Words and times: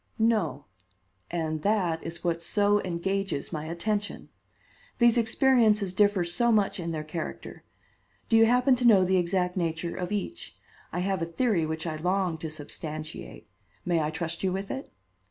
"No; 0.17 0.65
and 1.29 1.61
that 1.61 2.01
is 2.03 2.23
what 2.23 2.41
so 2.41 2.81
engages 2.81 3.53
my 3.53 3.65
attention. 3.65 4.29
These 4.97 5.15
experiences 5.15 5.93
differ 5.93 6.23
so 6.25 6.51
much 6.51 6.79
in 6.79 6.89
their 6.91 7.03
character. 7.03 7.63
Do 8.27 8.35
you 8.35 8.47
happen 8.47 8.75
to 8.77 8.87
know 8.87 9.05
the 9.05 9.17
exact 9.17 9.55
nature 9.55 9.95
of 9.95 10.11
each? 10.11 10.57
I 10.91 11.01
have 11.01 11.21
a 11.21 11.25
theory 11.25 11.67
which 11.67 11.85
I 11.85 11.97
long 11.97 12.39
to 12.39 12.49
substantiate. 12.49 13.47
May 13.85 14.01
I 14.01 14.09
trust 14.09 14.41
you 14.41 14.51
with 14.51 14.71
it?" 14.71 14.91